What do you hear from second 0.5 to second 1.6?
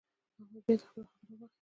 بېرته خپله خبره واخيسته.